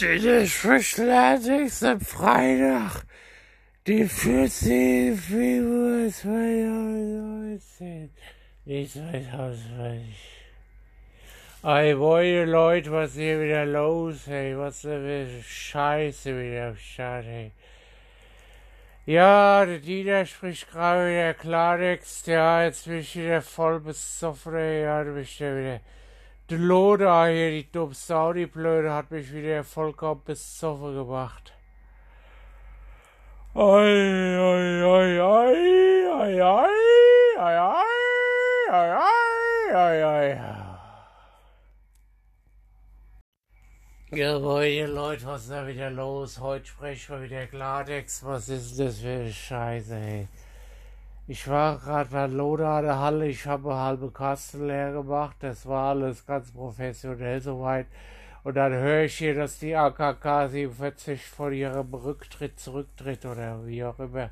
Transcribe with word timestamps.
Den 0.00 0.48
Schwächlertext 0.48 1.84
am 1.84 2.00
Freitag, 2.00 3.04
den 3.86 4.08
14. 4.08 5.16
Februar 5.16 6.10
2019. 6.10 8.10
Nee, 8.64 8.88
2020. 8.88 10.04
Ey, 11.62 11.94
boy, 11.94 12.44
Leute, 12.44 12.90
was 12.90 13.10
ist 13.10 13.18
hier 13.18 13.40
wieder 13.40 13.64
los, 13.66 14.26
ey? 14.26 14.58
Was 14.58 14.78
ist 14.78 14.84
denn 14.84 15.28
für 15.28 15.42
Scheiße 15.44 16.40
wieder 16.40 16.70
am 16.70 16.76
Start, 16.76 17.26
ey? 17.26 17.52
Ja, 19.06 19.64
der 19.64 19.78
Dieter 19.78 20.26
spricht 20.26 20.72
gerade 20.72 21.08
wieder 21.08 21.34
Klartext. 21.34 22.26
Ja, 22.26 22.64
jetzt 22.64 22.86
bin 22.86 22.98
ich 22.98 23.14
wieder 23.14 23.42
voll 23.42 23.78
besoffen, 23.78 24.56
ey. 24.56 24.82
Ja, 24.82 25.04
du 25.04 25.14
bist 25.14 25.38
ja 25.38 25.56
wieder... 25.56 25.80
Loda 26.50 27.26
hier, 27.26 27.50
die 27.50 27.72
dumme 27.72 27.94
Sau, 27.94 28.34
die 28.34 28.46
Blöde, 28.46 28.92
hat 28.92 29.10
mich 29.10 29.32
wieder 29.32 29.64
vollkommen 29.64 30.22
besoffen 30.24 30.94
gemacht. 30.94 31.54
Ei, 33.54 33.60
ei, 33.60 34.82
ei, 34.82 35.20
ei, 35.20 35.62
ei, 36.12 36.40
ei, 36.40 36.68
ei, 37.38 37.56
ei, 38.70 38.92
ei, 39.72 40.02
ei, 40.02 40.32
ei. 40.32 40.64
Ja, 44.10 44.38
moin, 44.38 44.86
Leute, 44.94 45.26
was 45.26 45.44
ist 45.44 45.50
da 45.50 45.66
wieder 45.66 45.90
los? 45.90 46.38
Heute 46.40 46.66
sprechen 46.66 47.16
wir 47.16 47.22
wieder 47.22 47.46
Klartext. 47.46 48.24
Was 48.24 48.48
ist 48.50 48.78
denn 48.78 48.86
das 48.86 48.98
für 48.98 49.08
eine 49.08 49.32
Scheiße, 49.32 49.96
ey? 49.96 50.28
Ich 51.26 51.48
war 51.48 51.78
gerade 51.78 52.10
bei 52.10 52.26
Loda 52.26 52.82
der 52.82 52.98
Halle, 52.98 53.26
ich 53.28 53.46
habe 53.46 53.74
halbe 53.74 54.10
Kasten 54.10 54.66
leer 54.66 54.92
gemacht, 54.92 55.36
das 55.40 55.66
war 55.66 55.88
alles 55.88 56.26
ganz 56.26 56.52
professionell 56.52 57.40
soweit. 57.40 57.86
Und 58.42 58.58
dann 58.58 58.74
höre 58.74 59.04
ich 59.04 59.16
hier, 59.16 59.34
dass 59.34 59.58
die 59.58 59.74
AKK 59.74 60.48
47 60.48 61.24
von 61.24 61.54
ihrem 61.54 61.94
Rücktritt 61.94 62.60
zurücktritt 62.60 63.24
oder 63.24 63.64
wie 63.64 63.82
auch 63.82 63.98
immer. 63.98 64.28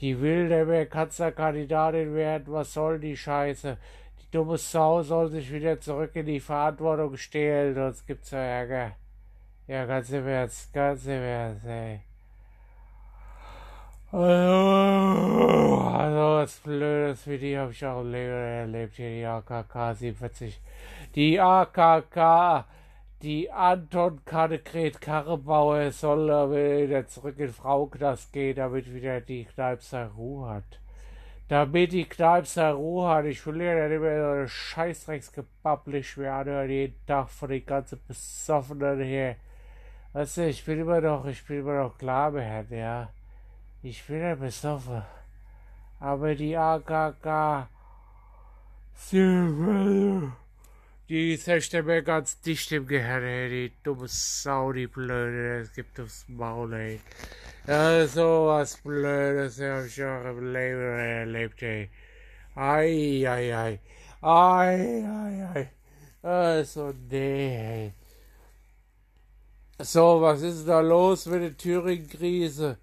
Die 0.00 0.18
will 0.22 0.48
der 0.48 0.64
mehr 0.64 0.86
Kanzlerkandidatin 0.86 2.14
werden, 2.14 2.46
was 2.46 2.72
soll 2.72 2.98
die 2.98 3.16
Scheiße? 3.16 3.76
Die 4.22 4.30
dumme 4.30 4.56
Sau 4.56 5.02
soll 5.02 5.28
sich 5.28 5.52
wieder 5.52 5.80
zurück 5.80 6.16
in 6.16 6.24
die 6.24 6.40
Verantwortung 6.40 7.14
stehlen, 7.18 7.74
sonst 7.74 8.06
gibt's 8.06 8.30
ja 8.30 8.38
Ärger. 8.38 8.92
Ja, 9.66 9.84
ganz 9.84 10.08
im 10.08 10.26
Ernst, 10.26 10.72
ganz 10.72 11.04
im 11.04 11.12
Ernst, 11.12 11.66
ey. 11.66 12.00
Also 14.12 15.71
was 16.42 16.58
Blödes 16.58 17.24
wie 17.28 17.38
die 17.38 17.56
habe 17.56 17.70
ich 17.70 17.84
auch 17.86 18.00
im 18.00 18.10
Leben 18.10 18.32
erlebt 18.32 18.96
hier, 18.96 19.10
die 19.10 19.24
AKK 19.24 19.94
47. 19.94 20.60
Die 21.14 21.38
AKK, 21.38 22.64
die 23.22 23.48
Anton 23.48 24.24
Kannegret 24.24 25.00
Karrebauer 25.00 25.92
soll 25.92 26.26
wieder 26.50 27.06
zurück 27.06 27.38
in 27.38 27.52
Frauknast 27.52 28.32
gehen, 28.32 28.56
damit 28.56 28.92
wieder 28.92 29.20
die 29.20 29.44
Kneipser 29.44 30.06
Ruhe 30.16 30.48
hat. 30.48 30.80
Damit 31.46 31.92
die 31.92 32.08
Kneipser 32.08 32.72
Ruhe 32.72 33.08
hat. 33.08 33.26
Ich 33.26 33.46
will 33.46 33.62
ja 33.62 33.88
nicht 33.88 34.00
mehr 34.00 34.20
so 34.20 34.30
eine 34.32 34.48
Scheißdrecksgebabblich 34.48 36.16
mehr 36.16 36.34
anhören, 36.34 36.70
jeden 36.70 37.06
Tag 37.06 37.30
von 37.30 37.50
den 37.50 37.64
ganzen 37.64 38.00
Besoffenen 38.08 39.00
hier. 39.00 39.36
Weißt 40.12 40.38
du, 40.38 40.48
ich 40.48 40.64
bin 40.64 40.80
immer 40.80 41.00
noch, 41.00 41.24
ich 41.24 41.46
bin 41.46 41.60
immer 41.60 41.84
noch 41.84 41.96
klar, 41.96 42.36
ja. 42.68 43.10
Ich 43.80 44.04
bin 44.08 44.20
ja 44.20 44.34
besoffen. 44.34 45.02
Aber 46.02 46.34
die 46.34 46.56
AKK, 46.56 47.68
die 51.08 51.34
ist 51.34 51.46
mir 51.72 52.02
ganz 52.02 52.40
dicht 52.40 52.72
im 52.72 52.88
Gehirn, 52.88 53.22
ey. 53.22 53.48
Die 53.48 53.72
dumme 53.84 54.08
Sau, 54.08 54.72
die 54.72 54.88
Blöde, 54.88 55.60
es 55.60 55.72
gibt 55.72 56.00
aufs 56.00 56.24
Maul, 56.26 56.72
ey. 56.72 57.00
Ja, 57.68 58.04
sowas 58.08 58.78
Blödes 58.78 59.60
hab 59.60 59.86
ich 59.86 60.02
auch 60.02 60.24
im 60.24 60.52
Leben 60.52 60.98
erlebt, 60.98 61.62
ey. 61.62 61.88
Ei, 62.56 63.24
ei, 63.28 63.56
ei. 63.56 63.80
Ei, 64.22 65.04
ei, 65.06 65.46
ei. 65.54 65.70
Also, 66.20 66.92
nee, 67.10 67.56
ey. 67.56 67.94
So, 69.78 70.20
was 70.20 70.42
ist 70.42 70.66
da 70.66 70.80
los 70.80 71.26
mit 71.26 71.42
der 71.42 71.56
Thüringen-Krise? 71.56 72.76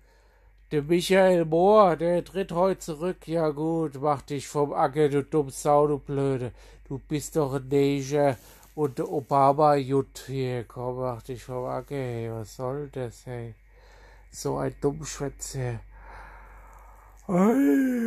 Der 0.71 0.83
Michael 0.83 1.45
Mohr, 1.45 1.95
der 1.95 2.23
tritt 2.23 2.51
heute 2.51 2.79
zurück. 2.79 3.27
Ja 3.27 3.49
gut, 3.49 3.99
mach 3.99 4.21
dich 4.21 4.47
vom 4.47 4.71
Acker, 4.71 5.09
du 5.09 5.23
dumm 5.23 5.49
Sau, 5.49 5.87
du 5.87 5.97
Blöde. 5.97 6.51
Du 6.87 6.99
bist 6.99 7.35
doch 7.35 7.55
ein 7.55 7.67
Neger 7.69 8.37
und 8.75 8.99
der 8.99 9.09
Obama 9.11 9.73
Jut 9.73 10.25
hier. 10.27 10.65
Komm, 10.65 10.99
mach 10.99 11.23
dich 11.23 11.43
vom 11.43 11.65
Acker, 11.65 11.95
hey. 11.95 12.29
Was 12.31 12.55
soll 12.55 12.87
das, 12.91 13.25
hey? 13.25 13.55
So 14.29 14.57
ein 14.57 14.75
Dummschwätzer. 14.79 15.79
Ei, 17.27 17.33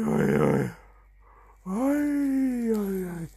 ei, 0.07 0.41
ei. 0.41 0.71
Ei, 1.67 2.75
ei, 2.77 3.09
ei. 3.09 3.29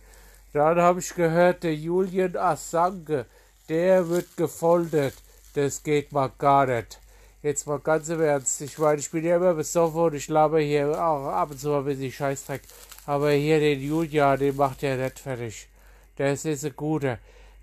Dann 0.54 0.80
habe 0.80 1.00
ich 1.00 1.16
gehört, 1.16 1.64
der 1.64 1.74
Julian 1.74 2.38
Assange, 2.38 3.26
der 3.70 4.08
wird 4.08 4.38
gefoltert. 4.38 5.16
Das 5.56 5.82
geht 5.82 6.12
mal 6.12 6.32
gar 6.38 6.68
nicht. 6.68 7.00
Jetzt 7.46 7.68
mal 7.68 7.78
ganz 7.78 8.10
im 8.10 8.22
Ernst. 8.22 8.60
Ich 8.62 8.76
meine, 8.80 9.00
ich 9.00 9.12
bin 9.12 9.24
ja 9.24 9.36
immer 9.36 9.54
besoffen 9.54 10.02
und 10.02 10.16
ich 10.16 10.28
laber 10.30 10.60
hier 10.60 10.90
auch 11.00 11.28
ab 11.28 11.52
und 11.52 11.60
zu 11.60 11.70
mal 11.70 11.78
ein 11.78 11.86
bisschen 11.86 12.12
Scheißdreck. 12.12 12.64
Aber 13.06 13.30
hier 13.30 13.60
den 13.60 13.80
Julia, 13.82 14.36
den 14.36 14.56
macht 14.56 14.82
er 14.82 14.98
nicht 14.98 15.20
fertig. 15.20 15.68
Das 16.16 16.44
ist 16.44 16.66
ein 16.66 16.76
guter. 16.76 17.20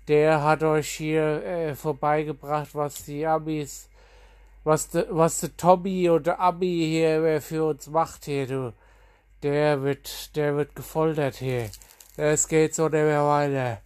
Der 0.07 0.41
hat 0.41 0.63
euch 0.63 0.87
hier 0.87 1.43
äh, 1.43 1.75
vorbeigebracht, 1.75 2.73
was 2.73 3.03
die 3.03 3.27
Amis, 3.27 3.89
was 4.63 4.87
de, 4.87 5.05
was 5.09 5.41
der 5.41 5.57
Tommy 5.57 6.09
und 6.09 6.27
der 6.27 6.39
Ami 6.39 6.85
hier 6.89 7.21
äh, 7.25 7.41
für 7.41 7.65
uns 7.65 7.87
macht 7.87 8.23
hier, 8.23 8.47
du. 8.47 8.73
Der 9.41 9.83
wird, 9.83 10.33
der 10.37 10.55
wird 10.55 10.77
gefoltert 10.77 11.35
hier. 11.35 11.69
Es 12.15 12.47
geht 12.47 12.73
so 12.73 12.83
nicht 12.83 12.93
mehr 12.93 13.25
weiter. 13.25 13.81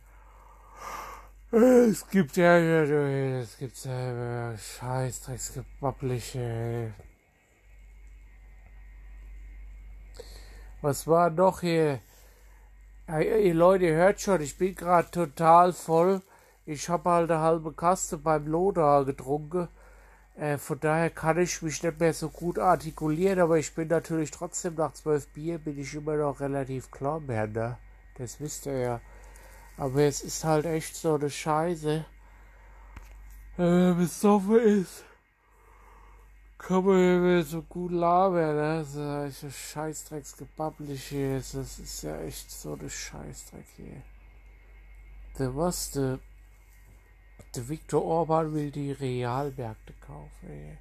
Es 1.50 2.06
gibt 2.10 2.36
ja, 2.36 2.58
es 2.58 3.58
gibt 3.58 3.86
ja 3.86 4.52
äh, 4.52 4.58
Scheißdrecksgebabbliche. 4.58 6.94
Was 10.82 11.08
war 11.08 11.30
noch 11.30 11.62
hier? 11.62 12.02
Leute, 13.08 13.86
ihr 13.86 13.96
hört 13.96 14.20
schon, 14.20 14.42
ich 14.42 14.58
bin 14.58 14.76
gerade 14.76 15.10
total 15.10 15.72
voll. 15.72 16.22
Ich 16.66 16.90
habe 16.90 17.10
halt 17.10 17.32
eine 17.32 17.40
halbe 17.40 17.72
Kaste 17.72 18.18
beim 18.18 18.46
Loda 18.46 19.04
getrunken. 19.04 19.70
Äh, 20.36 20.58
von 20.58 20.82
daher 20.82 21.10
kann 21.10 21.38
ich 21.38 21.62
mich 21.62 21.82
nicht 21.82 21.98
mehr 21.98 22.14
so 22.14 22.28
gut 22.28 22.60
artikulieren, 22.60 23.40
aber 23.40 23.58
ich 23.58 23.74
bin 23.74 23.88
natürlich 23.88 24.32
trotzdem 24.32 24.76
nach 24.76 24.92
zwölf 24.92 25.30
Bier 25.30 25.60
bin 25.60 25.80
ich 25.80 25.96
immer 25.96 26.18
noch 26.18 26.42
relativ 26.42 26.92
klar 26.92 27.22
mehr, 27.22 27.48
ne? 27.48 27.78
Das 28.18 28.42
wisst 28.42 28.66
ihr 28.66 28.78
ja. 28.78 29.00
Aber 29.78 30.02
es 30.02 30.22
ist 30.22 30.44
halt 30.44 30.66
echt 30.66 30.96
so 30.96 31.16
eine 31.16 31.30
Scheiße. 31.30 32.06
Wenn 33.58 33.80
man 33.82 33.98
besoffen 33.98 34.60
ist, 34.60 35.06
kann 36.58 36.84
man 36.84 37.44
so 37.44 37.62
gut 37.62 37.92
labern, 37.92 38.56
ne? 38.56 38.80
Das 38.80 39.44
ist 39.44 39.76
ja 39.76 39.88
hier. 41.10 41.38
Das 41.38 41.56
ist 41.80 42.02
ja 42.02 42.20
echt 42.22 42.52
so 42.52 42.74
eine 42.74 42.90
Scheißdreck 42.90 43.66
hier. 43.76 44.02
Der 45.38 45.56
was, 45.56 45.92
der, 45.92 46.20
der 47.56 47.70
Viktor 47.70 48.04
Orban 48.04 48.54
will 48.54 48.72
die 48.72 48.92
Realmärkte 48.92 49.94
kaufen, 50.02 50.50
ey. 50.50 50.78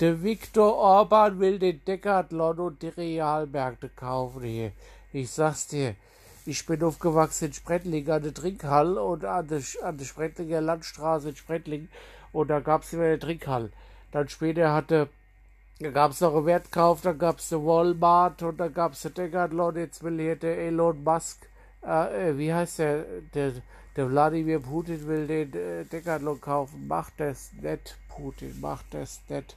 Der 0.00 0.22
Viktor 0.22 0.74
Orban 0.74 1.38
will 1.40 1.58
den 1.58 1.84
Decathlon 1.84 2.58
und 2.58 2.82
die 2.82 2.88
Realmärkte 2.88 3.88
kaufen 3.88 4.42
hier. 4.42 4.72
Ich 5.12 5.30
sag's 5.30 5.68
dir, 5.68 5.96
ich 6.48 6.64
bin 6.64 6.82
aufgewachsen 6.82 7.48
in 7.48 7.52
Sprettling 7.52 8.08
an 8.08 8.22
der 8.22 8.32
Trinkhalle 8.32 9.02
und 9.02 9.22
an 9.26 9.48
der, 9.48 9.60
an 9.82 9.98
der 9.98 10.04
Sprettlinger 10.06 10.62
Landstraße 10.62 11.28
in 11.28 11.36
Sprettling 11.36 11.88
und 12.32 12.48
da 12.48 12.60
gab 12.60 12.84
es 12.84 12.92
immer 12.94 13.04
eine 13.04 13.18
Trinkhalle. 13.18 13.70
Dann 14.12 14.30
später 14.30 14.72
hatte, 14.72 15.10
da 15.78 15.90
gab 15.90 16.12
es 16.12 16.22
noch 16.22 16.34
einen 16.34 16.46
Wertkauf, 16.46 17.02
dann 17.02 17.18
gab 17.18 17.40
es 17.40 17.52
eine 17.52 17.66
Walmart 17.66 18.42
und 18.42 18.56
dann 18.56 18.72
gab 18.72 18.94
es 18.94 19.04
eine 19.04 19.14
Decathlon, 19.14 19.76
jetzt 19.76 20.02
will 20.02 20.18
hier 20.18 20.36
der 20.36 20.56
Elon 20.56 21.04
Musk, 21.04 21.46
äh, 21.84 22.30
äh, 22.30 22.38
wie 22.38 22.54
heißt 22.54 22.78
der, 22.78 23.04
der, 23.34 23.52
der 23.94 24.10
Wladimir 24.10 24.60
Putin 24.60 25.06
will 25.06 25.26
den 25.26 25.52
äh, 25.52 25.84
Decathlon 25.84 26.40
kaufen, 26.40 26.88
macht 26.88 27.12
das 27.18 27.52
nicht, 27.60 27.98
Putin, 28.08 28.58
macht 28.58 28.86
das 28.92 29.20
nicht. 29.28 29.54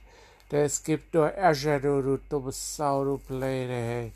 Das 0.50 0.84
gibt 0.84 1.14
nur 1.14 1.30
du, 1.30 2.02
du 2.02 2.20
dummes 2.28 2.76
Sau, 2.76 3.06
du 3.06 3.18
Pläne, 3.18 3.74
hey. 3.74 4.12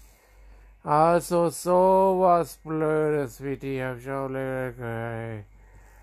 Also 0.85 1.49
sowas 1.49 2.59
Blödes 2.63 3.43
wie 3.43 3.57
die 3.57 3.81
hab 3.81 3.97
ich 3.97 4.07
auch 4.07 4.27
gehört. 4.27 5.43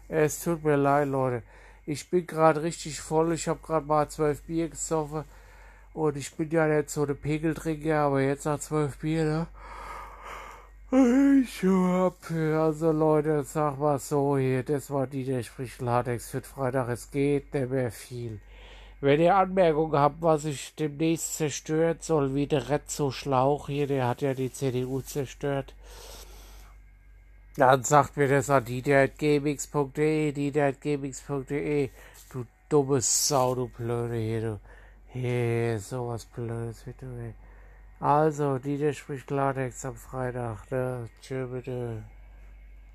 Es 0.08 0.42
tut 0.42 0.64
mir 0.64 0.74
leid, 0.74 1.06
Leute. 1.06 1.44
Ich 1.86 2.10
bin 2.10 2.26
gerade 2.26 2.64
richtig 2.64 3.00
voll. 3.00 3.32
Ich 3.32 3.46
habe 3.46 3.60
gerade 3.64 3.86
mal 3.86 4.08
zwölf 4.08 4.42
Bier 4.42 4.68
gesoffen. 4.68 5.22
Und 5.94 6.16
ich 6.16 6.34
bin 6.34 6.50
ja 6.50 6.66
nicht 6.66 6.90
so 6.90 7.04
eine 7.04 7.14
Pegeltrinker, 7.14 7.96
aber 8.00 8.22
jetzt 8.22 8.44
nach 8.44 8.58
zwölf 8.58 8.98
Bier, 8.98 9.24
ne? 10.90 11.42
Ich 11.44 11.62
hab, 11.62 12.16
also 12.30 12.90
Leute, 12.90 13.44
sag 13.44 13.78
mal 13.78 14.00
so 14.00 14.36
hier, 14.36 14.64
das 14.64 14.90
war 14.90 15.06
die, 15.06 15.24
der 15.24 15.44
spricht 15.44 15.80
Latex 15.80 16.30
für 16.30 16.42
Freitag. 16.42 16.88
Es 16.88 17.08
geht 17.08 17.54
nicht 17.54 17.70
mehr 17.70 17.92
viel. 17.92 18.40
Wenn 19.02 19.20
ihr 19.20 19.34
Anmerkungen 19.34 19.98
habt, 19.98 20.22
was 20.22 20.44
ich 20.44 20.76
demnächst 20.76 21.34
zerstört 21.34 22.04
soll, 22.04 22.36
wie 22.36 22.46
der 22.46 22.68
Rezzo 22.68 23.10
Schlauch 23.10 23.66
hier, 23.66 23.88
der 23.88 24.06
hat 24.06 24.22
ja 24.22 24.32
die 24.32 24.52
CDU 24.52 25.00
zerstört, 25.00 25.74
dann 27.56 27.82
sagt 27.82 28.16
mir 28.16 28.28
das 28.28 28.48
an 28.48 28.64
dieter.gmx.de, 28.64 30.30
dieter.gmx.de, 30.30 31.90
du 32.32 32.44
dumme 32.68 33.00
Sau, 33.00 33.56
du 33.56 33.66
Blöde 33.66 34.14
hier, 34.14 34.40
du. 34.40 34.60
Hier, 35.08 35.80
sowas 35.80 36.24
Blödes 36.24 36.84
du, 36.84 37.06
ey. 37.06 37.34
Also, 37.98 38.58
Dieter 38.58 38.92
spricht 38.92 39.26
Klartext 39.26 39.84
am 39.84 39.96
Freitag, 39.96 40.70
ne? 40.70 41.08
Tschö, 41.20 41.48
bitte. 41.48 42.04